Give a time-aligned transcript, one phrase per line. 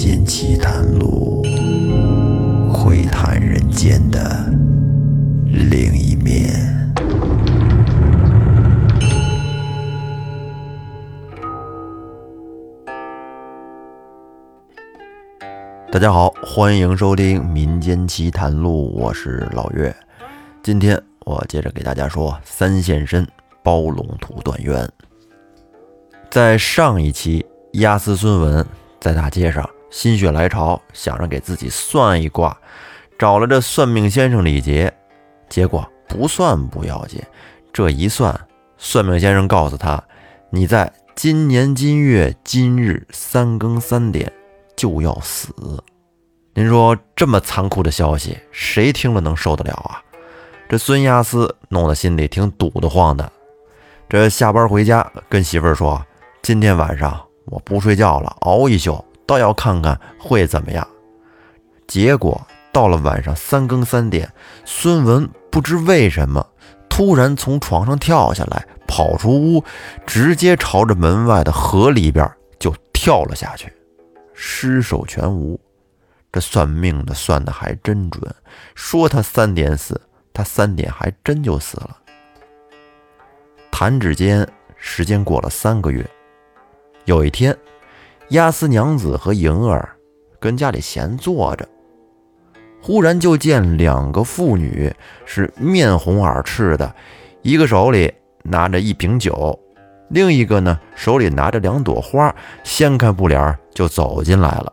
[0.00, 1.42] 间奇谈录，
[2.72, 4.48] 窥探人间的
[5.44, 6.54] 另一面。
[15.90, 19.92] 大家好，欢迎收听《民间奇谈录》，我是老岳。
[20.62, 20.96] 今天
[21.26, 23.26] 我接着给大家说三现身
[23.64, 24.88] 包龙图断冤。
[26.30, 28.64] 在上一期，押司孙文
[29.00, 32.56] 在大街上心血来潮，想着给自己算一卦，
[33.18, 34.92] 找了这算命先生李杰。
[35.48, 37.22] 结果不算不要紧，
[37.72, 38.38] 这一算，
[38.76, 40.02] 算命先生告诉他
[40.50, 44.32] ：“你在今年今月今日三更三点
[44.76, 45.54] 就要死。”
[46.54, 50.02] 您说这么残酷的消息，谁听了能受得了啊？
[50.68, 53.30] 这孙押司弄得心里挺堵得慌的。
[54.08, 56.04] 这下班回家跟媳妇儿说。
[56.40, 60.88] 今天晚上我不睡觉了，熬一宿，倒要看看会怎么样。
[61.86, 64.32] 结果到了晚上三更三点，
[64.64, 66.46] 孙文不知为什么
[66.88, 69.62] 突然从床上跳下来，跑出屋，
[70.06, 73.70] 直接朝着门外的河里边就跳了下去，
[74.32, 75.60] 尸首全无。
[76.30, 78.34] 这算命的算的还真准，
[78.74, 80.00] 说他三点死，
[80.32, 81.96] 他三点还真就死了。
[83.70, 86.08] 弹指间，时间过了三个月。
[87.06, 87.56] 有一天，
[88.30, 89.88] 押司娘子和莹儿
[90.38, 91.66] 跟家里闲坐着，
[92.82, 94.92] 忽然就见两个妇女
[95.24, 96.94] 是面红耳赤的，
[97.40, 98.12] 一个手里
[98.42, 99.58] 拿着一瓶酒，
[100.10, 104.72] 另一个呢手里拿着两朵花，掀开布帘就走进来了。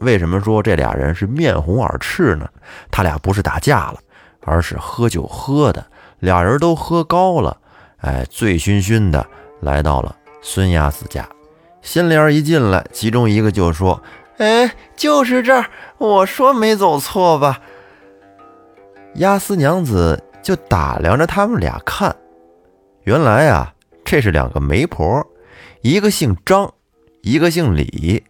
[0.00, 2.48] 为什么说这俩人是面红耳赤呢？
[2.90, 3.98] 他俩不是打架了，
[4.40, 5.84] 而是喝酒喝的，
[6.20, 7.54] 俩人都喝高了，
[7.98, 9.26] 哎，醉醺醺的
[9.60, 11.28] 来到了孙押司家。
[11.82, 14.02] 新莲一进来，其中一个就说
[14.38, 15.66] ：“哎，就是这儿，
[15.98, 17.60] 我说没走错吧？”
[19.16, 22.14] 押司娘子就打量着他们俩看，
[23.04, 23.74] 原来啊，
[24.04, 25.26] 这是两个媒婆，
[25.80, 26.72] 一个姓张，
[27.22, 28.22] 一个姓李。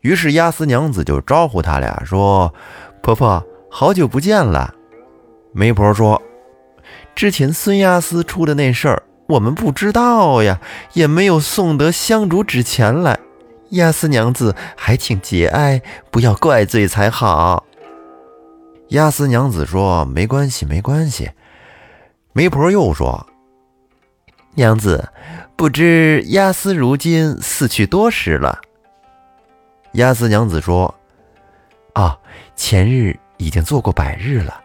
[0.00, 2.52] 于是押司娘子就招呼他俩说
[3.00, 4.74] ：“婆婆，好久不见了。”
[5.54, 6.20] 媒婆说
[7.14, 10.60] ：“之前孙押司出的那事儿。”我们不知道呀，
[10.92, 13.18] 也没有送得香烛纸钱来。
[13.70, 17.64] 押司娘子还请节哀，不要怪罪才好。
[18.88, 21.30] 押司娘子说：“没关系，没关系。”
[22.34, 23.26] 媒婆又说
[24.56, 25.08] ：“娘子，
[25.56, 28.60] 不知押司如今死去多时了？”
[29.92, 30.94] 押司娘子说
[31.94, 32.18] ：“啊，
[32.54, 34.60] 前日已经做过百日了。”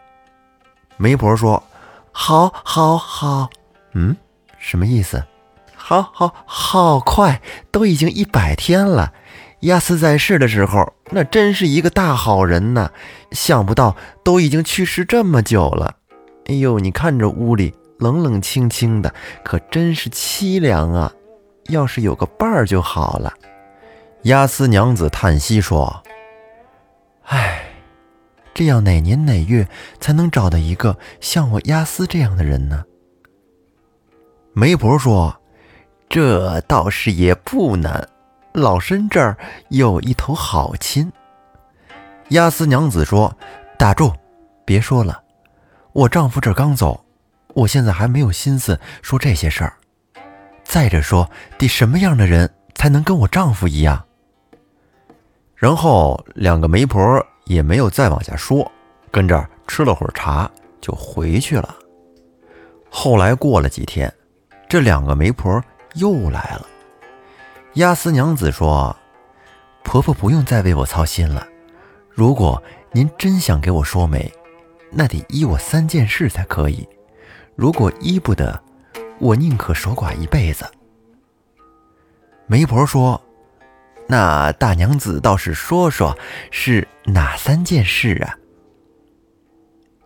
[0.97, 1.63] 媒婆说
[2.12, 3.50] ：“好，好，好。”
[3.96, 4.13] 嗯。
[4.67, 5.23] 什么意思？
[5.73, 7.41] 好好好快，
[7.72, 9.13] 都已经一百天了。
[9.61, 12.91] 亚斯在世的时候，那真是一个大好人呐。
[13.31, 13.95] 想不到
[14.25, 15.95] 都已经去世这么久了。
[16.47, 21.13] 哎呦，你看这屋里冷冷清清的，可真是凄凉啊！
[21.69, 23.34] 要是有个伴儿就好了。
[24.23, 26.03] 亚斯娘子叹息说
[27.23, 27.69] ：“唉，
[28.53, 29.66] 这要哪年哪月
[30.01, 32.84] 才能找到一个像我亚斯这样的人呢？”
[34.59, 35.40] 媒婆说
[36.09, 38.09] ：“这倒是也不难，
[38.53, 39.38] 老身这儿
[39.69, 41.13] 有一头好亲。”
[42.29, 43.38] 押司娘子说
[43.78, 44.12] ：“打住，
[44.66, 45.22] 别说了，
[45.94, 47.06] 我丈夫这刚走，
[47.53, 49.73] 我现在还没有心思说这些事儿。
[50.63, 51.29] 再者说，
[51.59, 54.03] 得什么样的人才能跟我丈夫一样？”
[55.53, 58.72] 然后两个媒婆也没有再往下说，
[59.12, 60.50] 跟这儿吃了会儿茶
[60.81, 61.75] 就回去了。
[62.90, 64.12] 后来过了几天。
[64.69, 65.63] 这两个媒婆
[65.95, 66.67] 又来了。
[67.73, 68.95] 押司娘子说
[69.83, 71.47] ：“婆婆不用再为我操心了。
[72.09, 72.61] 如果
[72.91, 74.31] 您真想给我说媒，
[74.91, 76.88] 那得依我三件事才可以。
[77.55, 78.61] 如果依不得，
[79.19, 80.66] 我宁可守寡一辈子。”
[82.47, 83.22] 媒婆说
[84.08, 86.17] ：“那大娘子倒是说说，
[86.52, 88.37] 是哪三件事啊？”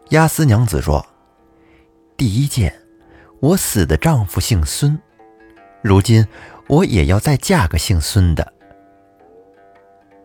[0.10, 1.06] 押司娘子说
[2.18, 2.76] ：“第一件。”
[3.42, 4.98] 我死的丈夫姓孙，
[5.82, 6.26] 如今
[6.68, 8.54] 我也要再嫁个姓孙的。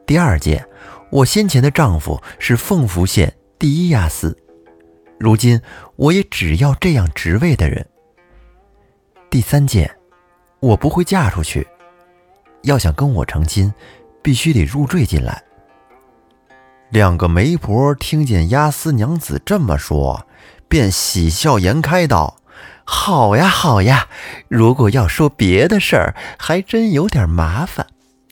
[0.07, 0.63] 第二件，
[1.11, 4.37] 我先前的丈夫是凤福县第一押司，
[5.19, 5.59] 如今
[5.97, 7.87] 我也只要这样职位的人。
[9.31, 9.91] 第三件，
[10.61, 11.67] 我不会嫁出去，
[12.65, 13.73] 要想跟我成亲，
[14.21, 15.43] 必须得入赘进来。
[16.91, 20.27] 两个媒婆听见押司娘子这么说，
[20.69, 22.37] 便喜笑颜开道。
[22.89, 24.09] 好呀，好呀！
[24.49, 27.89] 如果要说别的事儿，还真有点麻烦。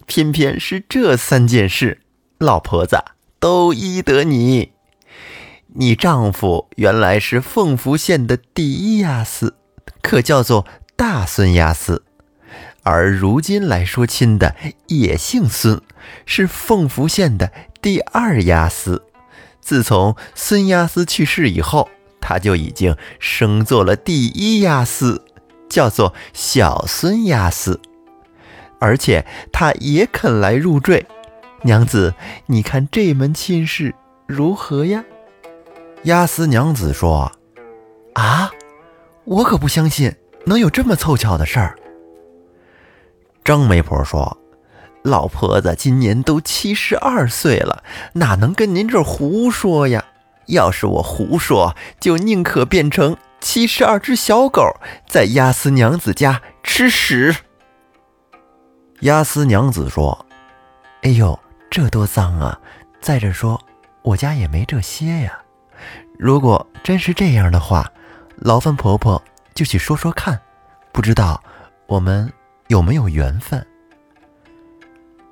[0.07, 2.01] 偏偏是这三件事，
[2.39, 2.99] 老婆子，
[3.41, 4.71] 都依得你。
[5.75, 9.57] 你丈夫原来是凤福县的第一押司，
[10.01, 10.65] 可叫做
[10.95, 12.05] 大孙押司。
[12.85, 14.55] 而如今来说亲的
[14.87, 15.83] 也姓孙，
[16.27, 17.51] 是凤福县的
[17.83, 19.03] 第二押司。
[19.61, 21.89] 自从孙押司去世以后，
[22.27, 25.23] 他就已经升做了第一押司，
[25.69, 27.79] 叫做小孙押司。
[28.81, 31.05] 而且他也肯来入赘。
[31.63, 32.15] 娘子，
[32.47, 33.95] 你看这门亲事
[34.27, 35.05] 如何呀？
[36.05, 37.31] 押司娘子说
[38.15, 38.51] ：“啊，
[39.25, 40.15] 我可不相信
[40.47, 41.79] 能有这么凑巧的事儿。”
[43.45, 44.39] 张媒婆说
[45.05, 47.83] ：“老婆子今年都七十二岁了，
[48.15, 50.05] 哪能跟您这儿胡说呀？
[50.47, 54.77] 要是我胡说，就宁可变成七十二只小狗，
[55.09, 57.35] 在押司娘子家吃屎。”
[59.01, 60.27] 押司娘子说
[61.03, 61.39] ：“哎呦，
[61.71, 62.59] 这多脏啊！
[63.01, 63.61] 再者说，
[64.03, 65.39] 我家也没这些呀。
[66.19, 67.91] 如果真是这样的话，
[68.37, 69.23] 劳烦婆婆
[69.55, 70.41] 就去说说看，
[70.93, 71.43] 不知道
[71.87, 72.33] 我们……”
[72.69, 73.65] 有没有缘分？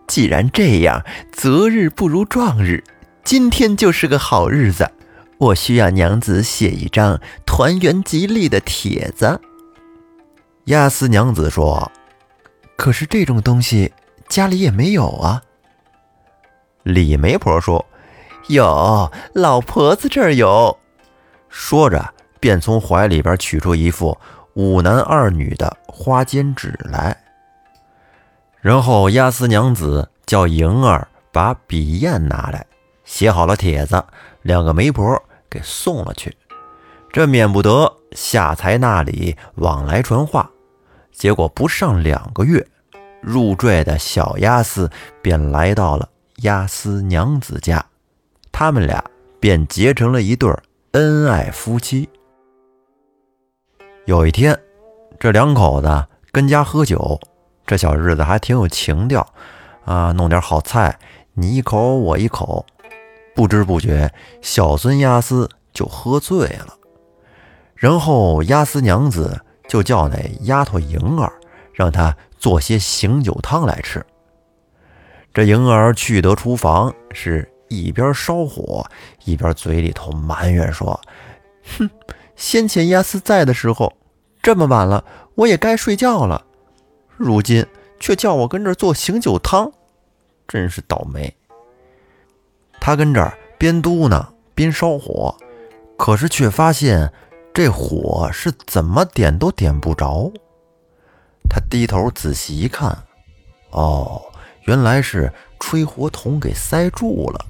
[0.07, 2.85] 既然这样，择日不如撞日，
[3.25, 4.89] 今天就是个好日子。
[5.43, 9.41] 我需要娘子写一张团圆吉利的帖子。
[10.67, 11.91] 亚斯娘子说
[12.79, 13.93] ：“可是这种东西
[14.29, 15.43] 家里也没有啊。”
[16.85, 17.85] 李媒婆说
[18.47, 20.79] ：“有，老婆子这儿有。”
[21.51, 24.17] 说着，便从怀里边取出一副
[24.55, 27.17] 五男二女的花笺纸来。
[28.61, 32.65] 然后押司娘子叫莹儿把笔砚拿来，
[33.03, 34.05] 写好了帖子，
[34.43, 35.21] 两个媒婆
[35.53, 36.35] 给送了去。
[37.13, 40.51] 这免不得下财那里往来传话。
[41.13, 42.67] 结果不上两个月，
[43.21, 44.91] 入赘的小押司
[45.21, 47.85] 便来到了押司娘子家，
[48.51, 49.05] 他们俩
[49.39, 50.51] 便结成了一对
[50.93, 52.09] 恩爱夫妻。
[54.07, 54.59] 有一天，
[55.21, 57.21] 这两口子跟家喝酒。
[57.65, 59.25] 这小日子还挺有情调，
[59.85, 60.99] 啊，弄点好菜，
[61.35, 62.67] 你一口我一口，
[63.35, 66.77] 不知不觉，小孙押司就喝醉了。
[67.75, 71.33] 然后押司娘子就叫那丫头莹儿，
[71.73, 74.05] 让她做些醒酒汤来吃。
[75.35, 78.85] 这莹儿去得厨房，是一边烧火，
[79.25, 81.01] 一边嘴里头埋怨说
[81.79, 81.91] ：“哼，
[82.37, 83.93] 先前押司在的时候，
[84.43, 85.03] 这么晚了，
[85.35, 86.45] 我也该睡觉了。”
[87.17, 87.65] 如今
[87.99, 89.73] 却叫我跟这儿做醒酒汤，
[90.47, 91.35] 真是倒霉。
[92.85, 94.27] 他跟这儿边嘟囔
[94.57, 95.33] 边烧火，
[95.97, 97.13] 可是却发现
[97.55, 100.29] 这火是怎么点都点不着。
[101.49, 102.91] 他低头仔细一看，
[103.71, 104.21] 哦，
[104.65, 107.47] 原来是吹火筒给塞住了。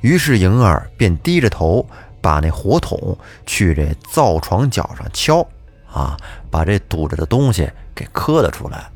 [0.00, 1.84] 于是莹儿便低着头
[2.20, 5.44] 把那火筒去这灶床脚上敲。
[5.92, 6.16] 啊！
[6.52, 8.88] 把这堵着的东西给磕了出来。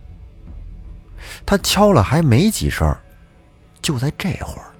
[1.44, 2.96] 他敲了还没几声，
[3.82, 4.70] 就在这会儿，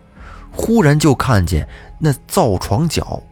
[0.57, 1.69] 忽然就看见
[1.99, 3.23] 那灶床脚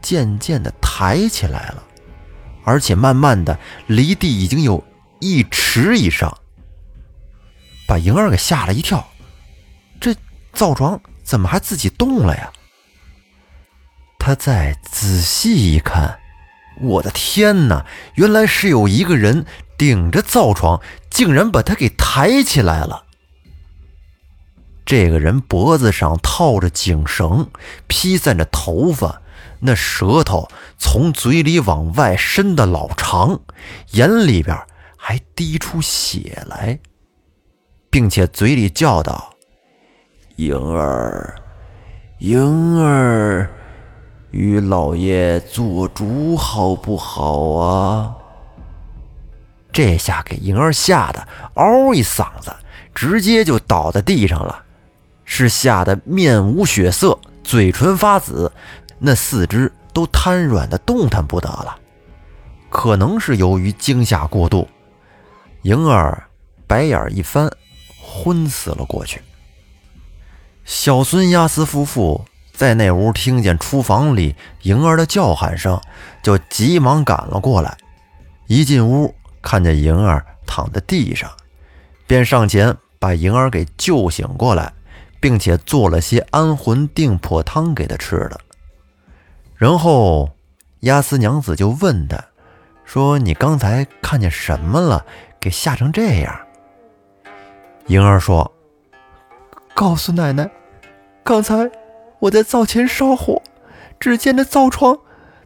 [0.00, 1.82] 渐渐的抬起来了，
[2.64, 4.82] 而且慢慢的离地已经有
[5.20, 6.36] 一尺以上，
[7.86, 9.06] 把莹儿给吓了一跳。
[10.00, 10.14] 这
[10.52, 12.52] 灶床怎么还自己动了呀？
[14.18, 16.18] 他再仔细一看。
[16.80, 17.84] 我的天哪！
[18.14, 19.44] 原来是有一个人
[19.76, 23.04] 顶着灶床，竟然把他给抬起来了。
[24.84, 27.48] 这个人脖子上套着颈绳，
[27.86, 29.22] 披散着头发，
[29.60, 30.48] 那舌头
[30.78, 33.40] 从嘴里往外伸的老长，
[33.92, 34.58] 眼里边
[34.96, 36.78] 还滴出血来，
[37.90, 39.34] 并且嘴里叫道
[40.36, 41.34] ：“莹儿，
[42.18, 43.50] 莹儿。”
[44.32, 48.14] 与老爷做主好不好啊？
[49.70, 52.50] 这下给莹儿吓得嗷一嗓子，
[52.94, 54.64] 直接就倒在地上了，
[55.34, 58.52] 是吓得面无血色，嘴唇发紫，
[58.98, 61.74] 那四肢都瘫软的动弹不得了。
[62.68, 64.68] 可能是由于惊吓过度，
[65.62, 66.22] 莹儿
[66.66, 67.50] 白眼一翻，
[67.98, 69.22] 昏死了过去。
[70.66, 72.22] 小孙押司夫妇。
[72.54, 75.80] 在那屋听见厨房里莹儿的叫喊声，
[76.22, 77.76] 就急忙赶了过来。
[78.46, 81.30] 一进屋，看见莹儿躺在地上，
[82.06, 84.70] 便上前把莹儿给救醒过来，
[85.22, 88.40] 并且做了些安魂定魄汤给他吃了。
[89.54, 90.32] 然后，
[90.80, 92.18] 押司娘子就问他，
[92.84, 95.06] 说：“你刚才看见什么了？
[95.38, 96.40] 给吓成这样？”
[97.86, 98.52] 莹儿说
[99.74, 100.50] ：“告诉奶奶。”
[101.22, 101.70] 刚才
[102.18, 103.40] 我在灶前烧火，
[104.00, 104.98] 只见那灶窗，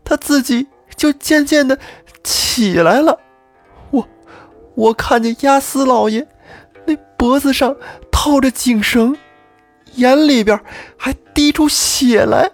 [0.02, 1.78] 它自己就渐渐的
[2.24, 3.20] 起来了。
[3.90, 4.08] 我
[4.74, 6.26] 我看见押司老爷
[6.86, 7.76] 那脖子上
[8.10, 9.14] 套着颈绳，
[9.96, 10.58] 眼里边
[10.96, 12.50] 还滴出血来，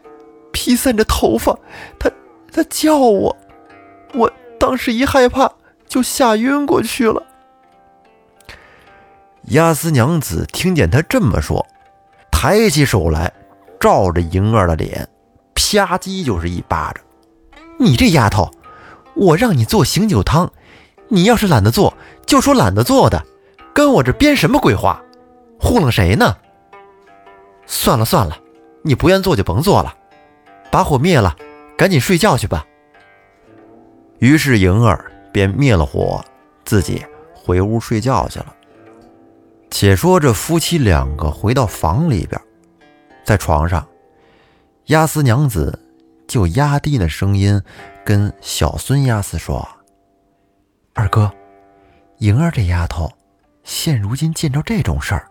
[0.52, 1.56] 披散着头发。
[1.98, 2.10] 他
[2.52, 3.36] 他叫我，
[4.14, 5.50] 我当时一害怕
[5.86, 7.22] 就吓晕过去了。
[9.48, 11.66] 押司娘子听见他这么说，
[12.30, 13.32] 抬起手来，
[13.80, 15.08] 照着莹儿的脸，
[15.54, 17.02] 啪叽就是一巴掌。
[17.78, 18.50] 你这丫头，
[19.14, 20.52] 我让你做醒酒汤，
[21.08, 21.94] 你要是懒得做，
[22.24, 23.24] 就说懒得做的，
[23.74, 25.02] 跟我这编什么鬼话，
[25.58, 26.36] 糊弄谁呢？
[27.66, 28.38] 算了算了，
[28.82, 29.94] 你不愿做就甭做了，
[30.70, 31.36] 把火灭了，
[31.76, 32.66] 赶紧睡觉去吧。
[34.18, 36.24] 于是莹儿便灭了火，
[36.64, 37.04] 自己
[37.34, 38.54] 回屋睡觉去了。
[39.70, 42.40] 且说这夫妻两个回到房里边，
[43.24, 43.86] 在床上，
[44.86, 45.78] 押司娘子
[46.28, 47.60] 就压低了声音
[48.04, 49.66] 跟小孙押司说
[50.92, 51.32] ：“二哥，
[52.18, 53.10] 莹儿这丫头，
[53.64, 55.26] 现如今见着这种事儿，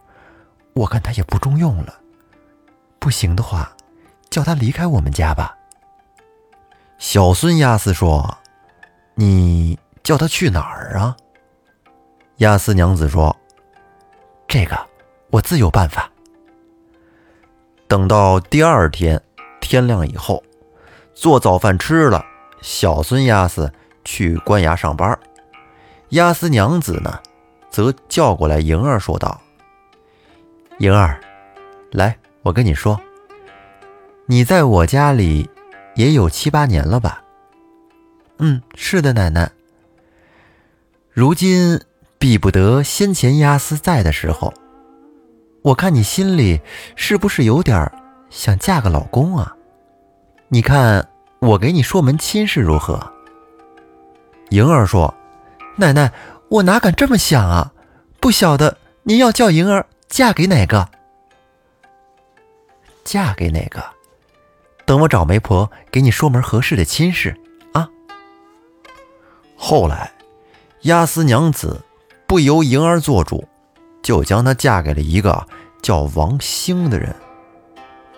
[0.73, 2.00] 我看她也不中用了。
[3.01, 3.70] 不行的话，
[4.29, 5.58] 叫他离开我们家吧。”
[7.00, 8.38] 小孙押司说
[9.15, 11.17] ：“你叫他去哪儿啊？”
[12.38, 13.36] 押司娘子说。
[14.48, 14.77] 这个
[15.29, 16.12] 我自有办法。
[17.88, 19.22] 等到第二天
[19.62, 20.43] 天亮以后，
[21.13, 22.25] 做早饭吃了，
[22.62, 23.72] 小孙押司
[24.03, 25.17] 去官衙上班，
[26.10, 27.17] 押司娘子呢，
[27.70, 29.39] 则叫过来莹儿，说道
[30.79, 31.22] ：“莹儿，
[31.91, 33.00] 来，我跟你说，
[34.25, 35.50] 你在我家里
[35.95, 37.21] 也有七八年了吧？
[38.39, 39.51] 嗯，是的，奶奶。
[41.12, 41.79] 如今。”
[42.21, 44.53] 比不得先前押司在的时候，
[45.63, 46.62] 我看你心里
[46.95, 47.91] 是不是有点
[48.29, 49.55] 想嫁个老公啊？
[50.48, 53.12] 你看我给你说门亲事如何？
[54.51, 55.12] 莹儿说
[55.77, 56.13] ：“奶奶，
[56.50, 57.74] 我哪敢这么想啊！
[58.19, 60.88] 不晓得您要叫莹儿嫁给哪个？
[63.12, 63.84] 嫁给哪个？
[64.86, 67.36] 等我找媒婆给你说门合适的亲事
[67.74, 67.86] 啊。”
[69.58, 70.10] 后来，
[70.84, 71.84] 押司娘子。
[72.25, 73.46] 不由盈儿做主，
[74.01, 75.46] 就将她嫁给了一个
[75.82, 77.13] 叫王兴的人。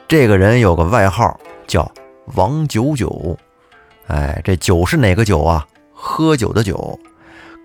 [0.07, 1.91] 这个人有个外号叫
[2.35, 3.35] 王九九，
[4.05, 5.67] 哎，这酒是哪个酒啊？
[5.91, 6.99] 喝酒的酒。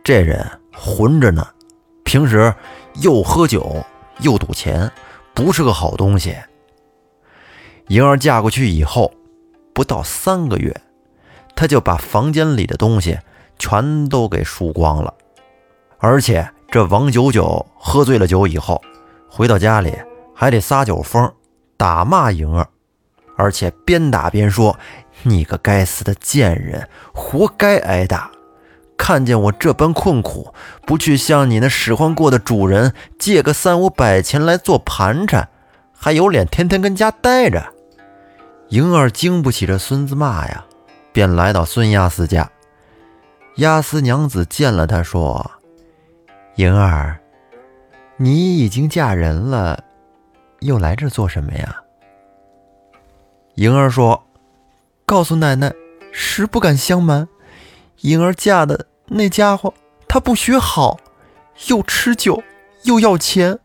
[0.03, 1.47] 这人混着呢，
[2.05, 2.55] 平时
[3.03, 3.85] 又喝酒
[4.21, 4.91] 又赌钱，
[5.35, 6.35] 不是个好东西。
[7.89, 9.13] 莹儿嫁过去以后，
[9.73, 10.75] 不到三个月，
[11.57, 13.19] 她就把房间里的东西
[13.59, 15.15] 全都给输光了。
[15.99, 18.81] 而且这王九九喝醉了酒以后，
[19.29, 19.95] 回到家里
[20.35, 21.33] 还得撒酒疯，
[21.77, 22.69] 打骂莹儿，
[23.37, 24.79] 而且边打边说
[25.25, 28.31] ：“你个该死的贱人，活该挨打！
[28.99, 30.53] 看见我这般困苦，
[30.85, 35.49] 不去向你那使唤过的主人借个三五百钱来做盘缠，
[35.97, 37.73] 还有脸天天跟家待着？”
[38.71, 40.65] 莹儿经不起这孙子骂呀，
[41.13, 42.51] 便来到孙押司家。
[43.57, 45.51] 押司娘子见了他，说。
[46.57, 47.19] 莹儿，
[48.17, 49.83] 你已经嫁人了，
[50.61, 51.83] 又来这做什么呀？
[53.55, 54.23] 莹儿说
[55.07, 55.73] ：“告诉奶奶，
[56.13, 57.27] 实不敢相瞒，
[58.03, 59.73] 莹儿嫁的那家伙，
[60.07, 60.99] 他不学好，
[61.69, 62.43] 又吃酒，
[62.83, 63.59] 又要钱，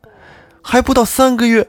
[0.62, 1.68] 还不到三个月，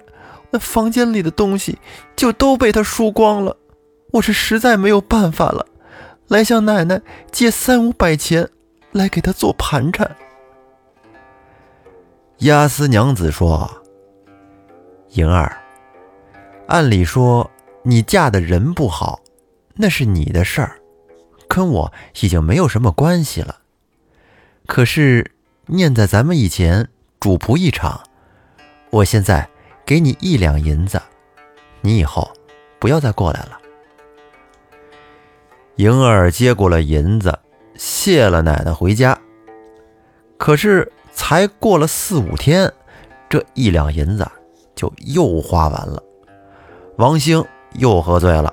[0.55, 1.81] 那房间里的东西
[2.15, 3.57] 就都被他输光了。
[4.13, 5.67] 我是实在没有办法了，
[6.29, 8.49] 来向奶奶借三五百钱，
[8.93, 10.15] 来给他做盘缠。”
[12.39, 13.69] 押司娘子说
[15.15, 15.61] ：“莹儿，
[16.69, 17.51] 按理说
[17.83, 19.19] 你嫁的人不好，
[19.75, 20.79] 那是你的事儿，
[21.49, 23.57] 跟我已经没有什么关系了。
[24.67, 25.33] 可是
[25.67, 28.01] 念在咱们以前主仆一场，
[28.91, 29.49] 我现在
[29.85, 31.01] 给你一两银子，
[31.81, 32.31] 你以后
[32.79, 33.59] 不要再过来了。”
[35.77, 37.39] 莹儿接过了银子，
[37.77, 39.19] 谢了奶奶回家。
[40.37, 40.91] 可是。
[41.17, 42.73] 才过了四五天，
[43.29, 44.29] 这一两银子
[44.75, 46.03] 就又花完了。
[46.97, 48.53] 王兴又喝醉了，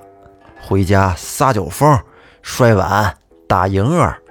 [0.62, 2.00] 回家撒酒疯，
[2.44, 4.22] 摔碗打莹儿，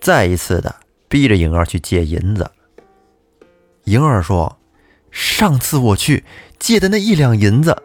[0.00, 0.72] 再一次的
[1.08, 2.48] 逼着莹儿去借银子。
[3.86, 4.56] 莹儿说
[5.10, 6.24] ：“上次我去
[6.58, 7.82] 借的那一两银子，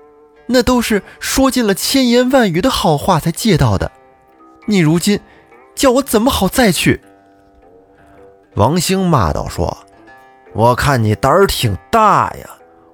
[0.47, 3.91] 那都是说尽了千言万语的好话才借到的。
[4.67, 5.19] 你如今
[5.75, 7.01] 叫我怎么好再去？”
[8.55, 9.77] 王兴骂道：“说，
[10.53, 12.49] 我看你胆儿挺大呀！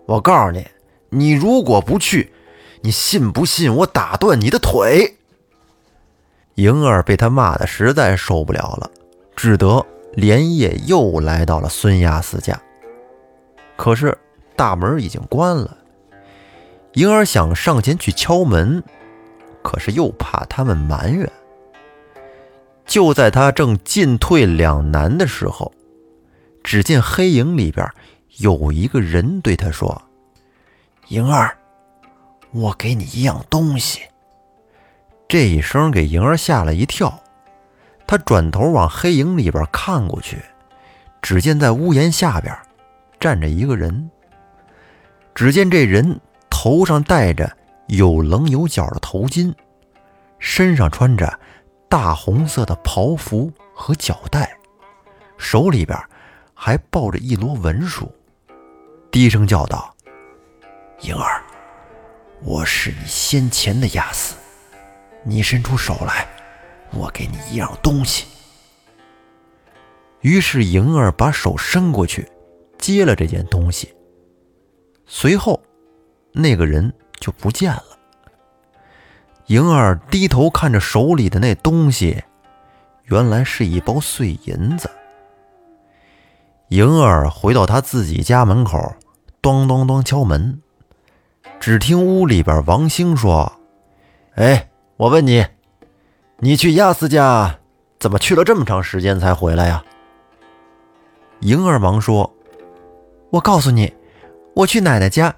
[0.08, 0.66] 我告诉你，
[1.10, 2.34] 你如果不去，
[2.82, 5.18] 你信不信我打断你的腿？”
[6.56, 8.90] 莹儿被他骂的实在受不了了，
[9.36, 12.60] 只得连夜又来到了孙亚四家。
[13.76, 14.18] 可是
[14.56, 15.78] 大门已经关了，
[16.94, 18.84] 莹儿想上前去敲门，
[19.64, 21.30] 可是又怕他们埋怨。
[22.86, 25.72] 就在他正进退两难的时候，
[26.64, 27.90] 只见黑影里边
[28.38, 30.02] 有一个人对他说
[31.08, 31.58] ：“莹儿，
[32.52, 34.02] 我给你一样东西。”
[35.30, 37.22] 这一声给莹儿吓了一跳，
[38.06, 40.42] 她转头往黑影里边看过去，
[41.22, 42.54] 只见在屋檐下边
[43.22, 44.10] 站着一个人。
[45.34, 47.56] 只见这人头上戴着
[47.88, 49.54] 有棱有角的头巾，
[50.40, 51.40] 身上穿着
[51.88, 54.52] 大红色的袍服和脚带，
[55.38, 55.98] 手里边
[56.54, 58.12] 还抱着一摞文书，
[59.10, 59.96] 低声叫道
[61.02, 61.42] ：“莹儿，
[62.42, 64.36] 我是你先前的亚斯。”
[65.24, 66.28] 你伸出手来，
[66.92, 68.26] 我给你一样东西。
[70.22, 72.28] 于是莹儿把手伸过去，
[72.82, 73.96] 接了这件东西。
[75.06, 75.62] 随后，
[76.34, 77.86] 那个人就不见了。
[79.46, 82.22] 莹儿低头看着手里的那东西，
[83.06, 84.90] 原来是一包碎银子。
[86.68, 88.94] 莹儿回到她自己家门口，
[89.42, 90.62] 咚咚咚敲门，
[91.60, 93.54] 只听屋里边王兴说
[94.36, 94.68] ：“哎。”
[95.02, 95.44] 我问你，
[96.38, 97.58] 你去亚斯家
[97.98, 99.84] 怎么去了这么长时间才回来呀？
[101.40, 102.32] 莹儿忙说
[103.32, 103.94] ：“我告诉你，
[104.54, 105.34] 我去奶奶家，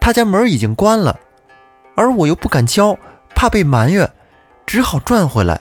[0.00, 1.18] 她家门已经关了，
[1.94, 2.98] 而我又不敢敲，
[3.34, 4.12] 怕被埋怨，
[4.66, 5.60] 只好转回来。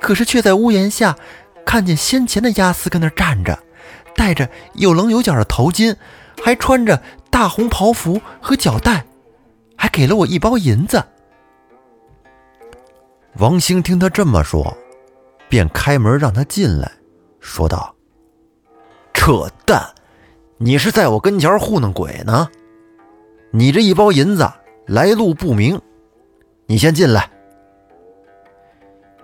[0.00, 1.16] 可是却在屋檐下
[1.64, 3.58] 看见先前的亚斯跟那站着，
[4.14, 5.94] 戴着有棱有角的头巾，
[6.42, 9.06] 还穿着大红袍服和脚带，
[9.76, 11.02] 还给了我一包银子。”
[13.38, 14.76] 王兴听他这么说，
[15.48, 16.90] 便开门让他进来，
[17.38, 17.94] 说道
[19.14, 19.94] ：“扯淡！
[20.58, 22.48] 你是在我跟前糊弄鬼呢？
[23.52, 24.50] 你这一包银子
[24.86, 25.80] 来路不明，
[26.66, 27.30] 你先进来。”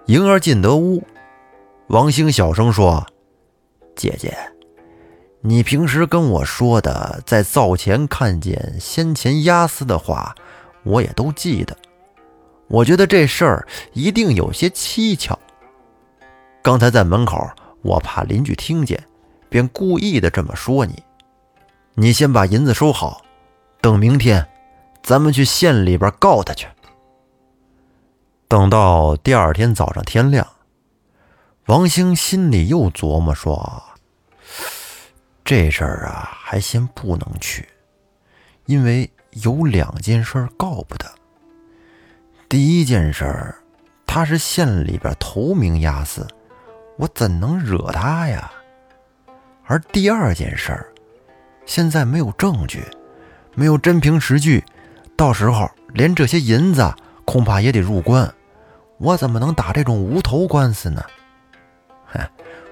[0.07, 1.03] 莹儿进得屋，
[1.87, 3.07] 王兴小声说
[3.97, 4.37] ：“姐姐，
[5.40, 10.35] 你平时跟我说的在灶前看见先前押司的话，
[10.83, 11.75] 我也都记得。”
[12.68, 15.38] 我觉得这事儿一定有些蹊跷。
[16.62, 17.38] 刚才在门口，
[17.83, 19.03] 我怕邻居听见，
[19.49, 21.03] 便故意的这么说你。
[21.94, 23.22] 你先把银子收好，
[23.81, 24.48] 等明天，
[25.02, 26.66] 咱们去县里边告他去。
[28.48, 30.46] 等到第二天早上天亮，
[31.66, 33.83] 王兴心里又琢磨说
[35.44, 37.68] ：“这事儿啊，还先不能去，
[38.66, 41.07] 因为有两件事告不得。”
[42.48, 43.55] 第一件事，
[44.07, 46.26] 他是县里边头名押司，
[46.96, 48.50] 我怎能惹他呀？
[49.64, 50.91] 而第二件事儿，
[51.74, 52.85] 现在没有证据，
[53.54, 54.62] 没有真凭实据，
[55.16, 58.30] 到时候连这些银子恐怕也得入关，
[58.98, 61.02] 我怎么能打这种无头官司呢？
[62.12, 62.20] 哼，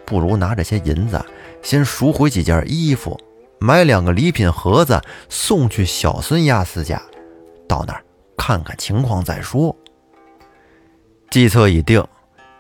[0.05, 1.19] 不如拿这些银子
[1.63, 3.19] 先赎回几件衣服，
[3.59, 7.01] 买两个礼品盒子送去小孙押司家，
[7.67, 8.05] 到那儿。
[8.37, 9.75] 看看情况再说。
[11.31, 12.07] 计策已定，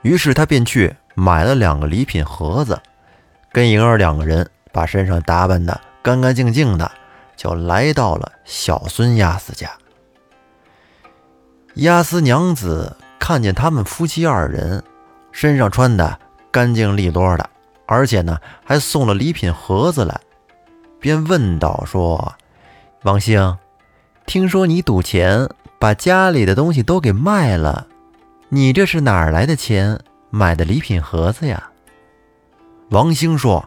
[0.00, 2.80] 于是他便去买了两个礼品盒子，
[3.52, 6.90] 跟莹儿两个人把身上打扮的干干净净的，
[7.36, 9.70] 就来到了小孙押司家。
[11.74, 14.82] 押司娘子看见他们夫妻二人
[15.32, 16.18] 身上穿的
[16.50, 17.48] 干净利落的，
[17.86, 20.20] 而且呢还送了礼品盒子来，
[20.98, 22.34] 便问道：“说
[23.02, 23.56] 王兴，
[24.26, 25.48] 听说你赌钱？”
[25.80, 27.86] 把家里的东西都给卖了，
[28.50, 31.70] 你这是哪儿来的钱买的礼品盒子呀？
[32.90, 33.66] 王兴说：“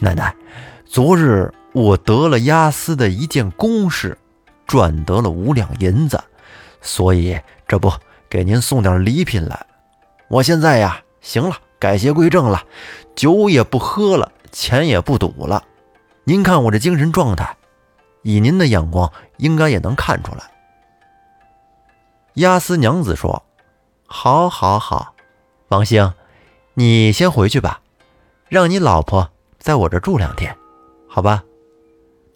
[0.00, 0.34] 奶奶，
[0.86, 4.16] 昨日我得了押司的一件公事，
[4.66, 6.22] 赚得了五两银子，
[6.80, 7.90] 所以这不
[8.28, 9.66] 给您送点礼品来。
[10.28, 12.62] 我现在呀，行了，改邪归正了，
[13.14, 15.64] 酒也不喝了，钱也不赌了。
[16.24, 17.56] 您看我这精神状态，
[18.22, 20.50] 以您的眼光，应该也能看出来。”
[22.36, 23.42] 押司娘子说
[24.06, 25.14] ：“好，好，好，
[25.68, 26.12] 王兴，
[26.74, 27.80] 你先回去吧，
[28.48, 30.56] 让你老婆在我这住两天，
[31.08, 31.42] 好吧？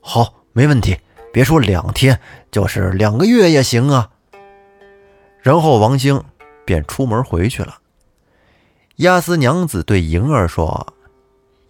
[0.08, 0.96] 好，没问题。
[1.32, 2.20] 别说两天，
[2.52, 4.08] 就是两个月也行啊。”
[5.42, 6.22] 然后王兴
[6.64, 7.78] 便出门回去了。
[8.98, 10.94] 押司娘子对莹儿说：“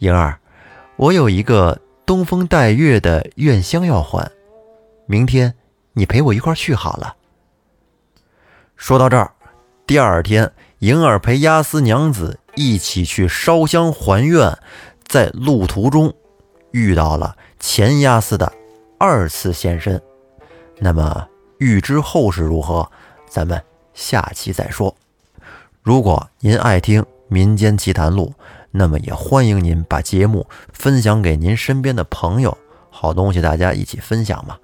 [0.01, 0.39] 莹儿，
[0.97, 4.31] 我有一个东风带月的愿香要还，
[5.07, 5.55] 明天
[5.95, 7.17] 你陪我一块去好了。”
[8.77, 9.33] 说到这儿，
[9.87, 14.59] 第二天，莹儿陪押司娘子一起去烧香还愿，
[15.07, 16.15] 在路途中
[16.73, 18.53] 遇到了前压似的
[18.99, 20.01] 二次现身。
[20.79, 22.91] 那么，欲知后事如何，
[23.29, 23.63] 咱们
[23.95, 24.95] 下期再说。
[25.83, 28.35] 如果您爱听《民间奇谈录》，
[28.71, 32.57] 那么也欢迎您把节目分享给您身边的朋友。
[32.91, 34.57] 好东西，大家一起分享嘛。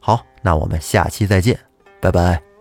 [0.00, 1.58] 好，那我们下期再见，
[2.00, 2.51] 拜拜。